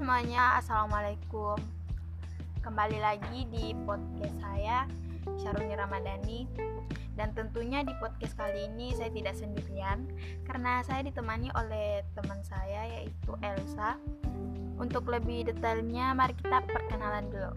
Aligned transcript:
semuanya, 0.00 0.56
Assalamualaikum. 0.56 1.60
Kembali 2.64 3.04
lagi 3.04 3.44
di 3.52 3.76
podcast 3.84 4.32
saya, 4.40 4.88
Syaruni 5.36 5.76
Ramadhani. 5.76 6.48
Dan 7.20 7.36
tentunya 7.36 7.84
di 7.84 7.92
podcast 8.00 8.32
kali 8.32 8.64
ini 8.64 8.96
saya 8.96 9.12
tidak 9.12 9.36
sendirian 9.36 10.08
Karena 10.48 10.80
saya 10.88 11.04
ditemani 11.04 11.52
oleh 11.52 12.00
teman 12.16 12.40
saya 12.40 12.88
yaitu 12.96 13.36
Elsa. 13.44 14.00
Untuk 14.80 15.04
lebih 15.04 15.52
detailnya, 15.52 16.16
mari 16.16 16.32
kita 16.32 16.64
perkenalan 16.64 17.28
dulu. 17.28 17.52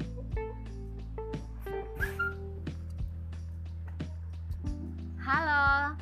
Halo, 5.24 5.96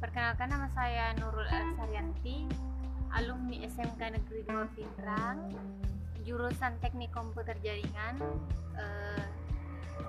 perkenalkan 0.00 0.48
nama 0.48 0.72
saya 0.72 1.12
Nurul 1.20 1.44
Elsarianti, 1.44 2.48
alumni 3.14 3.56
SMK 3.66 4.00
Negeri 4.14 4.40
2 4.46 4.76
Pindrang, 4.78 5.38
jurusan 6.22 6.72
Teknik 6.78 7.10
Komputer 7.10 7.58
Jaringan, 7.58 8.22
eh, 8.78 9.24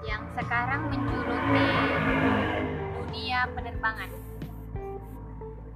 yang 0.05 0.21
sekarang 0.37 0.89
menjuluti 0.89 1.65
dunia 3.01 3.49
penerbangan. 3.53 4.09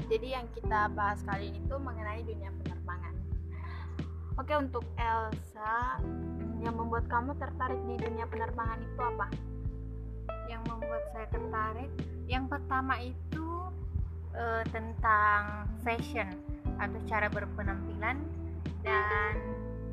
Jadi 0.05 0.27
yang 0.37 0.45
kita 0.53 0.93
bahas 0.93 1.17
kali 1.25 1.49
ini 1.49 1.59
tuh 1.65 1.81
mengenai 1.81 2.21
dunia 2.21 2.53
penerbangan 2.61 2.65
Oke 4.35 4.51
untuk 4.51 4.83
Elsa, 4.99 5.95
yang 6.59 6.75
membuat 6.75 7.07
kamu 7.07 7.39
tertarik 7.39 7.79
di 7.87 7.95
dunia 7.95 8.27
penerbangan 8.27 8.83
itu 8.83 8.99
apa? 8.99 9.27
Yang 10.51 10.61
membuat 10.67 11.03
saya 11.15 11.27
tertarik, 11.31 11.91
yang 12.27 12.45
pertama 12.51 12.99
itu 12.99 13.47
eh, 14.35 14.63
tentang 14.75 15.71
fashion 15.87 16.54
atau 16.79 16.99
cara 17.07 17.27
berpenampilan 17.31 18.17
dan 18.83 19.33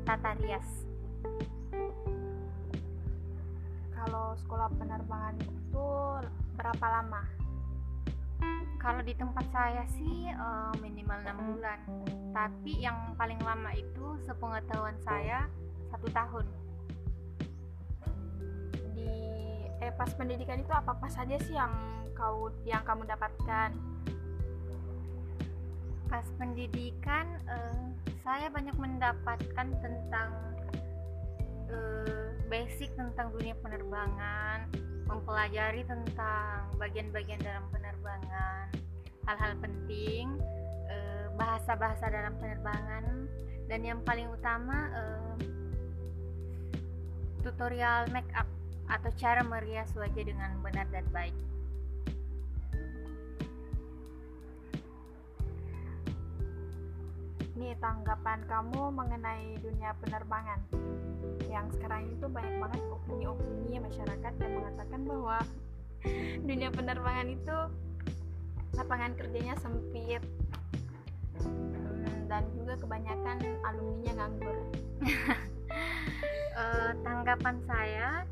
tata 0.03 0.35
rias. 0.43 0.85
Kalau 3.95 4.35
sekolah 4.35 4.67
penerbangan 4.75 5.35
itu 5.39 5.87
berapa 6.59 6.85
lama? 6.85 7.23
Kalau 8.83 8.99
di 8.99 9.15
tempat 9.15 9.47
saya 9.55 9.87
sih 9.95 10.27
eh, 10.27 10.73
minimal 10.83 11.23
enam 11.23 11.37
bulan, 11.55 11.79
tapi 12.35 12.83
yang 12.83 13.15
paling 13.15 13.39
lama 13.39 13.71
itu 13.71 14.19
sepengetahuan 14.27 14.99
saya 14.99 15.47
satu 15.87 16.11
tahun. 16.11 16.45
Di 18.91 19.11
eh 19.79 19.91
pas 19.95 20.11
pendidikan 20.11 20.59
itu 20.59 20.73
apa 20.75 20.99
apa 20.99 21.07
saja 21.07 21.39
sih 21.47 21.55
yang 21.55 21.71
kau 22.11 22.51
yang 22.67 22.83
kamu 22.83 23.07
dapatkan? 23.07 23.71
Pas 26.13 26.29
pendidikan 26.37 27.25
eh, 27.49 27.89
saya 28.21 28.45
banyak 28.53 28.77
mendapatkan 28.77 29.67
tentang 29.81 30.29
eh, 31.73 32.37
basic 32.53 32.93
tentang 32.93 33.33
dunia 33.33 33.57
penerbangan, 33.65 34.69
mempelajari 35.09 35.81
tentang 35.89 36.69
bagian-bagian 36.77 37.41
dalam 37.41 37.65
penerbangan, 37.73 38.69
hal-hal 39.25 39.57
penting, 39.57 40.37
eh, 40.85 41.33
bahasa-bahasa 41.33 42.05
dalam 42.13 42.37
penerbangan, 42.37 43.25
dan 43.65 43.81
yang 43.81 43.97
paling 44.05 44.29
utama 44.29 44.93
eh, 44.93 45.33
tutorial 47.41 48.05
make 48.13 48.29
up 48.37 48.45
atau 48.85 49.09
cara 49.17 49.41
merias 49.41 49.89
wajah 49.97 50.21
dengan 50.29 50.61
benar 50.61 50.85
dan 50.93 51.09
baik. 51.09 51.33
Nih 57.63 57.79
tanggapan 57.79 58.43
kamu 58.43 58.91
mengenai 58.91 59.55
dunia 59.63 59.95
penerbangan 60.03 60.59
yang 61.47 61.71
sekarang 61.71 62.11
itu 62.11 62.27
banyak 62.27 62.59
banget 62.59 62.81
opini-opini 62.91 63.79
masyarakat 63.79 64.33
yang 64.35 64.53
mengatakan 64.59 65.01
bahwa 65.07 65.39
dunia 66.51 66.67
penerbangan 66.75 67.31
itu 67.31 67.57
lapangan 68.75 69.15
kerjanya 69.15 69.55
sempit 69.63 70.19
Hmm, 71.39 72.27
dan 72.27 72.43
juga 72.51 72.75
kebanyakan 72.75 73.37
alumninya 73.63 74.13
nganggur. 74.19 74.57
Eh, 76.53 76.93
tanggapan 77.01 77.57
saya, 77.65 78.29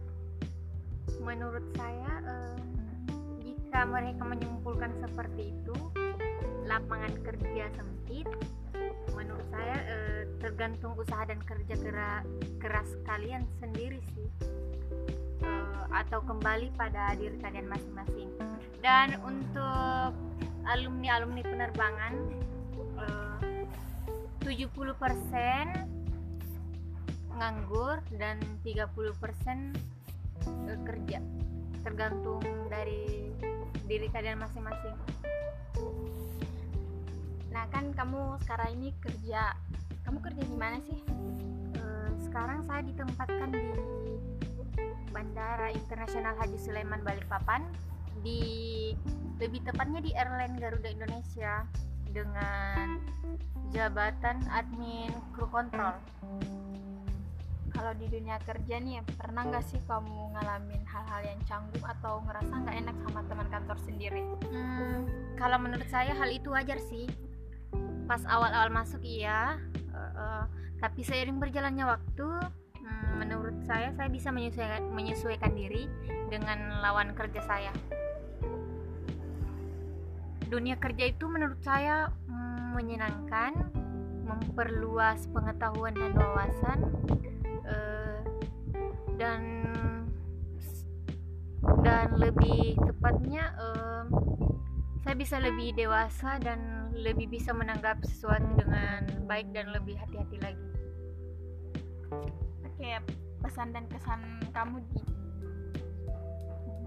menurut 1.25 1.65
saya, 1.73 2.21
eh, 2.21 2.61
jika 3.41 3.81
mereka 3.89 4.21
menyimpulkan 4.21 4.93
seperti 5.01 5.49
itu, 5.49 5.73
lapangan 6.69 7.09
kerja 7.25 7.65
sempit, 7.73 8.29
menurut 9.41 9.57
saya 9.57 9.77
eh, 9.89 10.21
tergantung 10.37 10.93
usaha 11.01 11.25
dan 11.25 11.41
kerja 11.41 11.73
kera- 11.81 12.25
keras 12.61 12.89
kalian 13.09 13.41
sendiri 13.57 13.97
sih, 14.13 14.29
Eh, 15.41 15.85
atau 15.89 16.21
kembali 16.21 16.69
pada 16.77 17.17
diri 17.17 17.33
kalian 17.41 17.65
masing-masing. 17.65 18.29
Dan 18.85 19.17
untuk 19.25 20.13
alumni-alumni 20.69 21.41
penerbangan, 21.41 22.13
eh, 23.01 23.65
70% 24.45 25.89
nganggur 27.33 28.05
dan 28.21 28.37
30% 28.61 29.73
eh, 30.69 30.77
kerja. 30.85 31.17
Tergantung 31.81 32.45
dari 32.69 33.33
diri 33.89 34.05
kalian 34.13 34.37
masing-masing 34.37 34.93
Nah 37.51 37.67
kan 37.67 37.91
kamu 37.91 38.39
sekarang 38.47 38.79
ini 38.79 38.95
kerja, 39.03 39.55
kamu 40.07 40.23
kerja 40.23 40.43
di 40.47 40.57
mana 40.57 40.79
sih? 40.87 40.99
Eh, 41.75 42.09
sekarang 42.23 42.63
saya 42.63 42.81
ditempatkan 42.87 43.51
di 43.51 43.67
Bandara 45.11 45.69
Internasional 45.75 46.33
Haji 46.39 46.57
Sulaiman 46.57 47.03
Balikpapan 47.03 47.67
di 48.23 48.41
lebih 49.43 49.61
tepatnya 49.67 49.99
di 49.99 50.15
airline 50.15 50.55
Garuda 50.55 50.87
Indonesia 50.87 51.67
dengan 52.11 52.99
jabatan 53.71 54.43
admin 54.51 55.11
kru 55.31 55.47
kontrol 55.47 55.95
Kalau 57.71 57.95
di 57.97 58.05
dunia 58.11 58.37
kerja 58.43 58.77
nih, 58.77 59.01
pernah 59.15 59.47
nggak 59.47 59.63
sih 59.63 59.79
kamu 59.89 60.37
ngalamin 60.37 60.83
hal-hal 60.85 61.21
yang 61.23 61.39
canggung 61.49 61.81
atau 61.81 62.21
ngerasa 62.29 62.53
nggak 62.61 62.77
enak 62.83 62.95
sama 63.07 63.19
teman 63.25 63.47
kantor 63.47 63.77
sendiri? 63.81 64.21
Hmm, 64.53 65.07
kalau 65.39 65.57
menurut 65.57 65.87
saya 65.89 66.13
hal 66.13 66.29
itu 66.29 66.51
wajar 66.51 66.77
sih. 66.77 67.09
Pas 68.11 68.27
awal-awal 68.27 68.75
masuk 68.75 68.99
iya, 69.07 69.55
eh, 69.71 70.11
eh, 70.19 70.43
tapi 70.83 70.99
seiring 70.99 71.39
berjalannya 71.39 71.95
waktu, 71.95 72.27
hmm, 72.83 73.23
menurut 73.23 73.55
saya 73.63 73.95
saya 73.95 74.11
bisa 74.11 74.35
menyesuaikan, 74.35 74.83
menyesuaikan 74.91 75.55
diri 75.55 75.87
dengan 76.27 76.83
lawan 76.83 77.15
kerja 77.15 77.39
saya. 77.39 77.71
Dunia 80.51 80.75
kerja 80.75 81.07
itu 81.07 81.23
menurut 81.31 81.63
saya 81.63 82.11
hmm, 82.27 82.75
menyenangkan, 82.75 83.55
memperluas 84.27 85.31
pengetahuan 85.31 85.95
dan 85.95 86.11
wawasan, 86.11 86.79
eh, 87.63 88.19
dan 89.15 89.41
dan 91.79 92.11
lebih 92.19 92.75
tepatnya 92.75 93.55
em, 93.55 94.05
saya 95.11 95.27
bisa 95.27 95.43
lebih 95.43 95.75
dewasa 95.75 96.39
dan 96.39 96.87
lebih 96.95 97.27
bisa 97.27 97.51
menanggapi 97.51 98.07
sesuatu 98.07 98.47
dengan 98.55 99.03
baik 99.27 99.51
dan 99.51 99.67
lebih 99.75 99.99
hati-hati 99.99 100.39
lagi. 100.39 100.67
Oke, 102.63 102.95
pesan 103.43 103.75
dan 103.75 103.91
kesan 103.91 104.39
kamu 104.55 104.79
di 104.79 105.03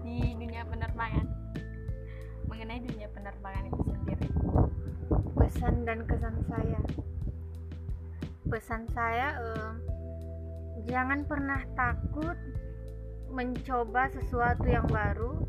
di 0.01 0.17
dunia 0.41 0.65
penerbangan 0.65 1.29
mengenai 2.49 2.81
dunia 2.81 3.05
penerbangan 3.13 3.69
itu 3.69 3.81
sendiri. 3.93 4.29
Pesan 5.37 5.85
dan 5.85 5.99
kesan 6.09 6.35
saya. 6.49 6.81
Pesan 8.49 8.89
saya 8.89 9.37
em, 9.37 9.73
jangan 10.89 11.29
pernah 11.29 11.61
takut 11.77 12.33
mencoba 13.29 14.09
sesuatu 14.09 14.65
yang 14.65 14.89
baru 14.89 15.45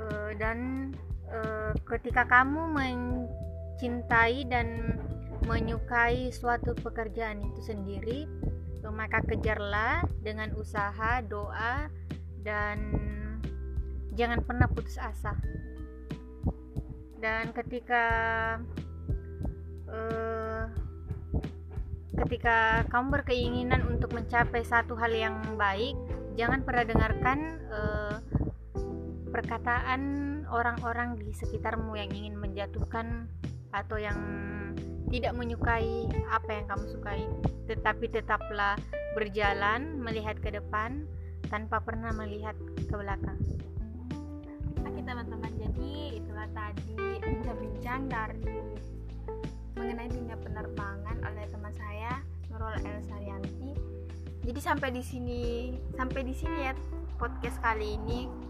Eh, 0.00 0.32
dan 0.40 0.90
eh, 1.28 1.72
ketika 1.84 2.24
kamu 2.24 2.72
mencintai 2.72 4.48
dan 4.48 4.96
menyukai 5.44 6.32
suatu 6.32 6.76
pekerjaan 6.76 7.40
itu 7.44 7.60
sendiri 7.64 8.24
eh, 8.80 8.92
maka 8.92 9.20
kejarlah 9.24 10.04
dengan 10.24 10.56
usaha 10.56 11.20
doa 11.20 11.92
dan 12.40 12.78
jangan 14.16 14.40
pernah 14.40 14.68
putus 14.72 14.96
asa. 14.96 15.36
Dan 17.20 17.52
ketika 17.52 18.04
ketika 22.14 22.86
kamu 22.94 23.20
berkeinginan 23.20 23.82
untuk 23.90 24.14
mencapai 24.14 24.62
satu 24.62 24.94
hal 24.94 25.10
yang 25.10 25.42
baik 25.58 25.98
jangan 26.38 26.62
pernah 26.62 26.84
dengarkan 26.86 27.38
eh, 27.68 28.16
perkataan 29.30 30.00
orang-orang 30.50 31.14
di 31.16 31.30
sekitarmu 31.30 31.94
yang 31.94 32.10
ingin 32.10 32.34
menjatuhkan 32.34 33.30
atau 33.70 33.96
yang 33.96 34.18
tidak 35.10 35.34
menyukai 35.34 36.06
apa 36.30 36.50
yang 36.50 36.66
kamu 36.70 36.84
sukai, 36.90 37.22
tetapi 37.66 38.06
tetaplah 38.10 38.78
berjalan 39.14 39.98
melihat 39.98 40.38
ke 40.38 40.54
depan 40.54 41.06
tanpa 41.50 41.82
pernah 41.82 42.14
melihat 42.14 42.54
ke 42.78 42.94
belakang. 42.94 43.38
Oke 44.86 45.00
teman-teman, 45.02 45.50
jadi 45.58 45.90
itulah 46.22 46.46
tadi 46.54 46.94
bincang-bincang 47.22 48.06
dari 48.06 48.54
mengenai 49.74 50.10
dunia 50.10 50.36
penerbangan 50.38 51.16
oleh 51.26 51.44
teman 51.50 51.74
saya 51.74 52.22
Nurul 52.50 52.78
El 52.82 52.98
Saryanti. 53.06 53.70
Jadi 54.46 54.60
sampai 54.62 54.88
di 54.94 55.02
sini, 55.02 55.42
sampai 55.98 56.22
di 56.22 56.34
sini 56.34 56.70
ya 56.70 56.72
podcast 57.18 57.58
kali 57.60 57.98
ini 57.98 58.49